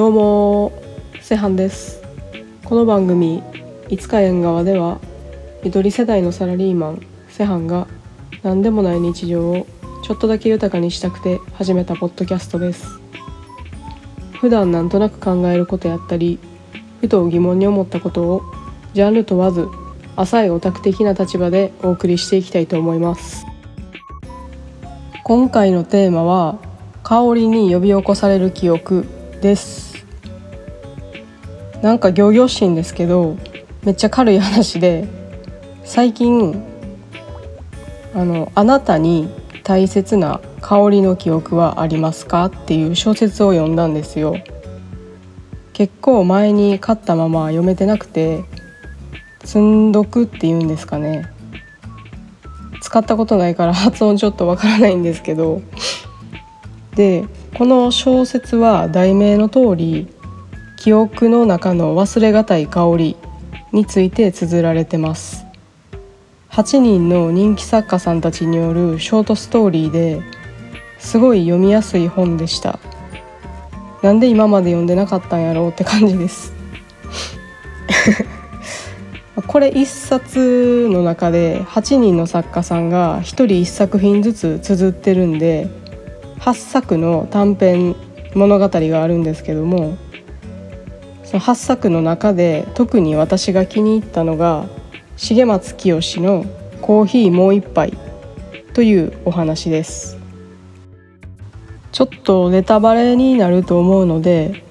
[0.00, 0.72] どうも
[1.20, 2.02] セハンです。
[2.64, 3.42] この番組
[3.90, 4.98] 「いつか縁側」では
[5.62, 7.86] 緑世代のサラリーマンセハンが
[8.42, 9.66] 何でもない日常を
[10.02, 12.98] ちょっとだけ豊かにしたくて始めたポッドキャストです。
[14.40, 16.38] 普段なんとなく考えることやったり
[17.02, 18.42] ふと疑問に思ったことを
[18.94, 19.68] ジャンル問わず
[20.16, 23.44] 浅いオタク的な立場でお送りしていきたいと思います。
[25.24, 26.56] 今回のテーマは
[27.02, 29.04] 香りに呼び起こされる記憶
[29.42, 29.89] です。
[31.82, 33.36] なんか仰々しいんですけど
[33.84, 35.08] めっちゃ軽い話で
[35.84, 36.62] 最近
[38.14, 39.28] あの「あなたに
[39.64, 44.36] 大切な香りの記憶はありますか?」っていう小説を読んだんですよ
[45.72, 48.44] 結構前に買ったまま読めてなくて
[49.44, 51.24] 積んどくっていうんですかね
[52.82, 55.62] 使ったことないから 発音ちょっとわからないんですけど
[56.94, 57.24] で
[57.56, 60.08] この小説は題名の通り
[60.80, 63.16] 記憶の中の忘れがたい香り
[63.70, 65.44] について綴られてます。
[66.48, 70.22] 8人の人気作家さんたちによるショートストーリーで
[70.98, 72.78] すごい読みやすい本でした。
[74.02, 76.54] なんで今まで読んでなかったんやろうって感じです。
[79.46, 85.68] これ一冊の中で8人の作家さんが1人1作品ずつ綴ってるんで
[86.38, 87.96] 8作の短編
[88.34, 89.98] 物語があるんですけども
[91.30, 94.66] その8作の中で特に私が気に入ったのが
[95.16, 96.44] 重松清の
[96.82, 97.96] 「コーヒーもう一杯」
[98.74, 100.18] というお話です。
[101.92, 104.64] ちょっとネタバレになると思うので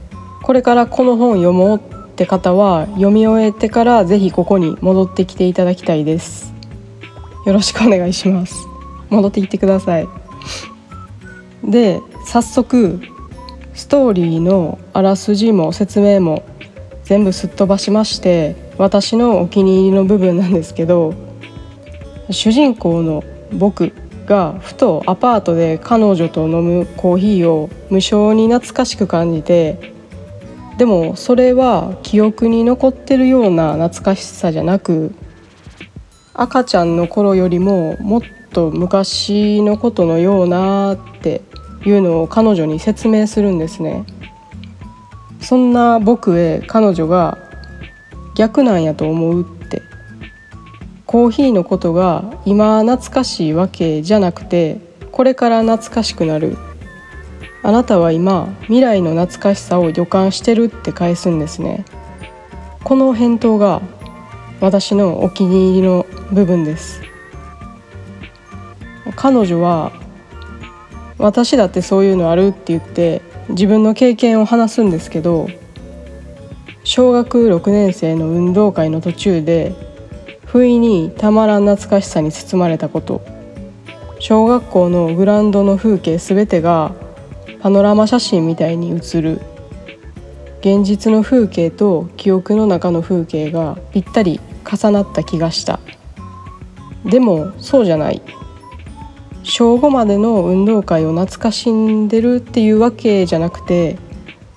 [0.43, 1.79] これからこの本読もうっ
[2.15, 6.53] て方は読み終えてからぜひここに戻ってきていただきたいです。
[7.45, 8.67] よろしくお願いします。
[9.09, 10.09] 戻ってきてください。
[11.63, 12.99] で早速
[13.79, 16.43] ストーリーのあらすじも説明も
[17.05, 21.13] 全部すっ飛ばしまして私のお気に入りの部分なんですけど
[22.29, 23.23] 主人公の
[23.53, 23.93] 僕
[24.25, 29.93] がふとアパートで彼女と飲むコーヒーを無性に懐かしく感じて
[30.77, 35.15] でもそれは記憶に残ってるような懐かしさじゃなく
[36.33, 41.43] 赤ちゃんの頃よりももっと昔のことのようなって
[41.85, 44.05] いうのを彼女に説明するんですね。
[45.39, 47.37] そんな僕へ彼女が
[48.35, 49.81] 逆なんやと思うって。
[51.05, 54.79] コーヒーのことが今懐かしいわけじゃなくて
[55.11, 56.57] これから懐かしくなる。
[57.61, 61.83] あなたは今未来の懐かしさを予感してるって返すんですね。
[62.83, 63.81] この返答が
[64.61, 67.01] 私のお気に入りの部分です。
[69.15, 69.91] 彼女は
[71.19, 75.47] 私だってそういうのあるって言って自分の経験を話すんですけど
[76.83, 79.75] 小学6年生の運動会の途中で
[80.45, 83.21] 不意にたまらん懐かしさに包まれたこと。
[84.19, 86.93] 小学校のグラウンドの風景全てが
[87.61, 89.41] パノラマ写真みたいに写る。
[90.61, 95.79] 現実の風景と記憶の中の風景がぴったり重なった気がした。
[97.05, 98.21] でもそうじゃない。
[99.49, 103.97] 小5までの運動会を懐かしんでるっていうわけじゃなくて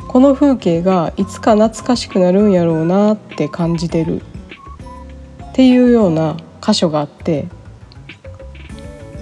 [0.06, 4.20] この風景がいつか懐かしくなるんやろうなって感じてる。
[5.50, 7.47] っていうような箇所があって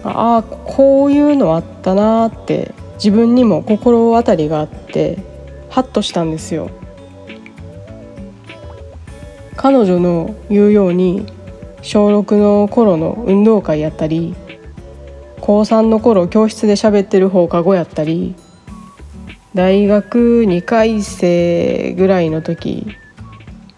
[0.04, 5.19] ああこういうのあったなって自分にも心当たりがあって
[5.70, 6.70] ハッとしたんですよ。
[9.56, 11.26] 彼女の言うように
[11.82, 14.34] 小6の頃の運動会やったり
[15.40, 18.34] 高3の頃教室で喋ってる放課後やったり
[19.54, 22.86] 大学2回生ぐらいの時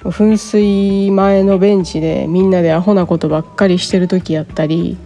[0.00, 4.98] 噴水前のベンチでみんなでアホなことばっかりしてる時やったり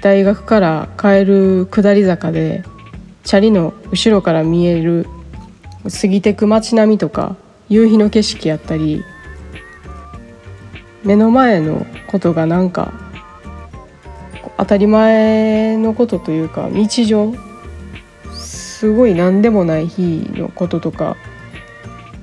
[0.00, 2.62] 大学から帰る下り坂で
[3.24, 5.06] チャリの後ろから見える
[6.00, 7.36] 過ぎてく街並みとか
[7.68, 9.02] 夕日の景色やったり
[11.02, 12.92] 目の前のことがなんか
[14.56, 17.34] 当たり前のことというか日常。
[18.32, 21.16] すごい何でもない日のこととか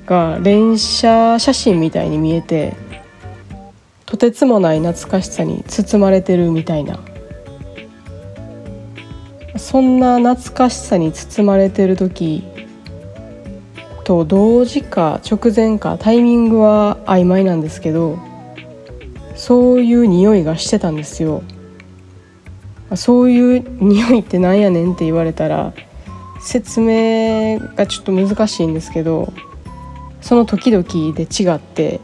[0.06, 2.76] が連写写真みたいに見えて
[4.06, 7.00] とてつもない懐かしさに包まれてるみたいな。
[9.58, 12.44] そんな懐かしさに包まれてる時
[14.04, 18.20] と同時か直前かタイミングは曖昧なんですけど
[19.36, 21.44] そういう匂いがしてたんですよ。
[22.96, 25.74] そういう匂いってなんやねんって言われたら
[26.42, 29.32] 説明がちょっと難しいんですけど
[30.22, 30.84] その時々
[31.16, 32.00] で違って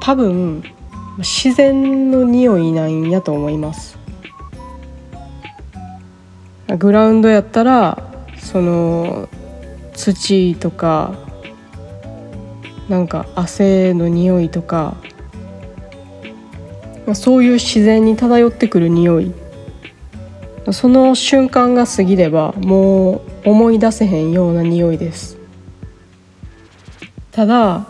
[0.00, 0.62] 多分
[1.18, 3.98] 自然の匂いなんやと思います。
[6.78, 9.28] グラウンドやったらその
[9.92, 11.14] 土とか
[12.88, 14.96] なんか汗の匂いとか
[17.14, 19.32] そういう自然に漂ってくる匂い。
[20.72, 25.38] その瞬間が過ぎればもう思い出せへんような匂いです。
[27.32, 27.86] ただ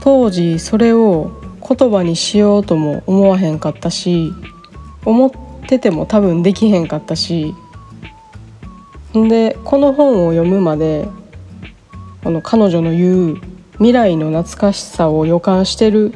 [0.00, 4.32] 当時それを言葉にしようとも思わへんかったし
[5.04, 5.30] 思っ
[5.68, 7.54] てても多分できへんかったし
[9.16, 11.08] んでこの本を読むまで
[12.24, 13.40] あの彼女の言う
[13.74, 16.14] 未来の懐かしさを予感してる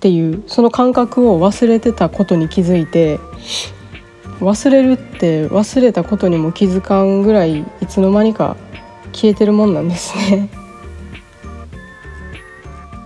[0.00, 3.18] っていうその感覚を忘れてたことに気づいて
[4.40, 8.56] 忘れるって忘れたことにも気づかんぐらいいつの間にか
[9.12, 10.48] 消えてるもんなんですね。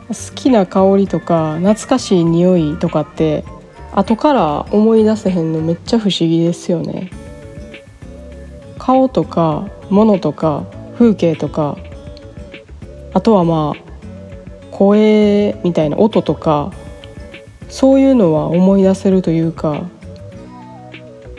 [0.07, 3.43] 好きな香りとか懐かしい匂いとかって
[3.91, 7.11] 後から思い出せへんのめっちゃ不思議ですよね。
[8.79, 10.65] 顔とか物とか
[10.97, 11.77] 風景とか
[13.13, 13.85] あとはまあ
[14.71, 16.73] 声みたいな音とか
[17.75, 19.83] そういうのは思い出せるというか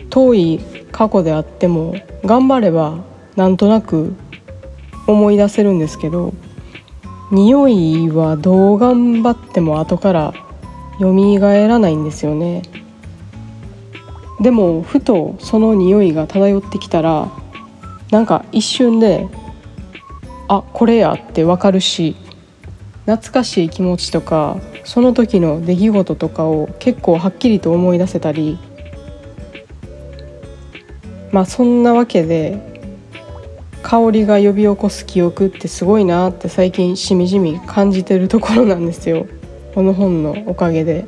[0.10, 0.60] 遠い
[0.92, 1.96] 過去であっても
[2.26, 3.06] 頑張れば
[3.38, 4.14] なんとなく
[5.08, 6.34] 思い出せるんですけど
[7.32, 10.34] 匂いはどう頑張っても後から
[11.00, 12.64] 蘇らないんですよね。
[14.42, 17.32] でもふとその匂いが漂ってきたら
[18.12, 19.26] なんか一瞬で
[20.50, 22.18] あこれやってわかるし
[23.06, 28.58] 懐かしい気持ちとかその時の出来事とかを結構はっきりと思い出せたり
[31.32, 32.74] まあそんなわけで
[33.82, 39.28] 香りが呼び起こす記憶ってすごいなって最近しみじみ感じてるところなんですよ
[39.76, 41.06] この本のおかげで。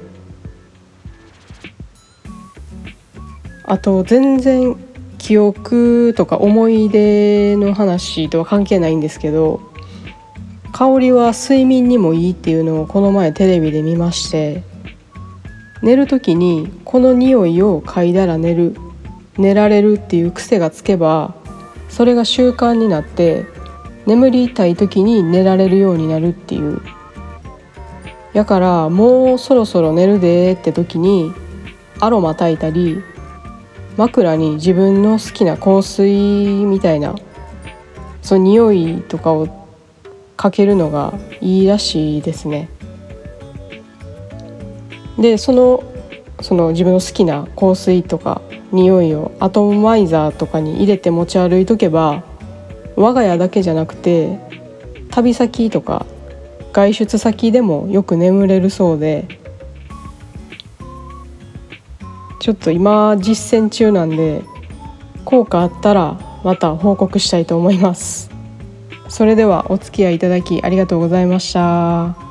[3.69, 4.77] あと全然
[5.17, 9.59] 記憶とか思い出の話とは関係ないんですけど
[10.77, 14.61] 香りは睡眠にもいいっていうのをこの前テレビで見まして
[15.81, 18.75] 寝る時にこの匂いを嗅いだら寝る
[19.39, 21.33] 寝られるっていう癖がつけば
[21.89, 23.47] それが習慣になって
[24.05, 26.79] 眠りたい時に寝られるようになるっていう。
[28.33, 31.33] やからもうそろそろ寝るでって時に
[31.99, 33.01] アロマ炊いたり
[33.97, 36.05] 枕に自分の好きな香水
[36.65, 37.15] みたいな
[38.21, 39.56] その匂いとかを
[40.37, 42.69] かけるのがいいらしいですね。
[45.17, 45.83] でその
[46.41, 48.41] その自分の好きな香水とか
[48.71, 52.23] 匂いをアトムマイザーとかに入れて持ち歩いとけば
[52.95, 54.39] 我が家だけじゃなくて
[55.09, 56.05] 旅先とか
[56.73, 59.27] 外出先でもよく眠れるそうで
[62.39, 64.43] ちょっと今実践中なんで
[65.25, 68.36] 効果あったらまた報告したいと思います。
[69.09, 72.26] それではお付き合いいただきありがとうございました。